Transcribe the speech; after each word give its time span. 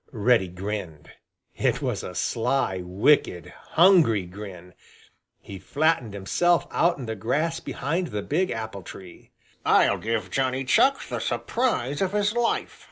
Reddy 0.11 0.47
grinned. 0.47 1.11
It 1.55 1.79
was 1.83 2.01
a 2.01 2.15
sly, 2.15 2.81
wicked, 2.83 3.49
hungry 3.77 4.25
grin. 4.25 4.73
He 5.43 5.59
flattened 5.59 6.15
himself 6.15 6.65
out 6.71 6.97
in 6.97 7.05
the 7.05 7.15
grass 7.15 7.59
behind 7.59 8.07
the 8.07 8.23
big 8.23 8.49
apple 8.49 8.81
tree. 8.81 9.29
"I'll 9.63 9.99
give 9.99 10.31
Johnny 10.31 10.63
Chuck 10.63 11.07
the 11.07 11.19
surprise 11.19 12.01
of 12.01 12.13
his 12.13 12.33
life!" 12.33 12.79